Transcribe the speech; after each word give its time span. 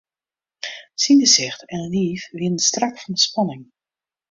Syn 1.03 1.19
gesicht 1.23 1.61
en 1.75 1.83
liif 1.93 2.23
wiene 2.37 2.59
strak 2.67 2.93
fan 3.01 3.13
'e 3.17 3.21
spanning. 3.25 3.63